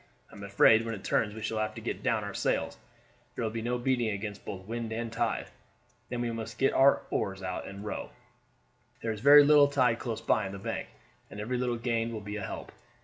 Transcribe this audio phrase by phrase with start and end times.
[0.31, 2.75] I am afraid when it turns we shall have to get down our sails;
[3.35, 5.45] there will be no beating against both wind and tide.
[6.09, 8.09] Then we must get out oars and row.
[9.03, 10.87] There is very little tide close in by the bank,
[11.29, 12.71] and every little gain will be a help.